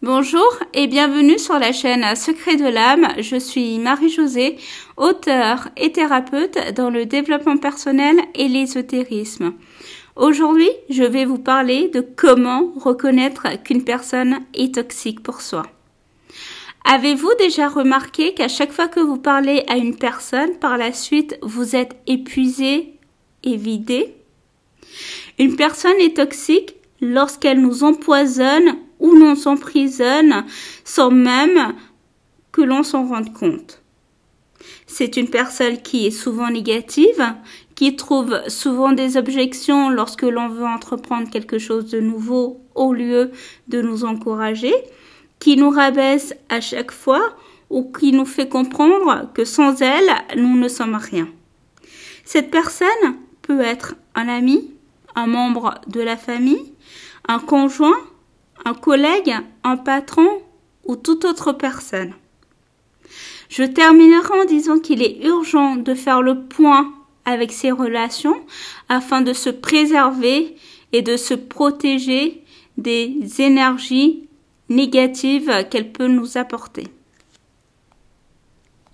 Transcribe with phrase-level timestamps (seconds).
[0.00, 3.08] Bonjour et bienvenue sur la chaîne Secret de l'âme.
[3.18, 4.56] Je suis Marie-Josée,
[4.96, 9.54] auteure et thérapeute dans le développement personnel et l'ésotérisme.
[10.14, 15.64] Aujourd'hui, je vais vous parler de comment reconnaître qu'une personne est toxique pour soi.
[16.84, 21.36] Avez-vous déjà remarqué qu'à chaque fois que vous parlez à une personne, par la suite,
[21.42, 22.94] vous êtes épuisé
[23.42, 24.14] et vidé?
[25.40, 30.44] Une personne est toxique lorsqu'elle nous empoisonne ou l'on s'emprisonne
[30.84, 31.74] sans même
[32.52, 33.82] que l'on s'en rende compte.
[34.86, 37.34] C'est une personne qui est souvent négative,
[37.74, 43.30] qui trouve souvent des objections lorsque l'on veut entreprendre quelque chose de nouveau au lieu
[43.68, 44.74] de nous encourager,
[45.38, 47.36] qui nous rabaisse à chaque fois
[47.70, 51.28] ou qui nous fait comprendre que sans elle, nous ne sommes rien.
[52.24, 52.88] Cette personne
[53.42, 54.70] peut être un ami,
[55.14, 56.72] un membre de la famille,
[57.28, 57.98] un conjoint,
[58.64, 60.28] un collègue, un patron
[60.84, 62.14] ou toute autre personne.
[63.48, 66.92] Je terminerai en disant qu'il est urgent de faire le point
[67.24, 68.36] avec ses relations
[68.88, 70.56] afin de se préserver
[70.92, 72.42] et de se protéger
[72.76, 74.28] des énergies
[74.68, 76.84] négatives qu'elle peut nous apporter.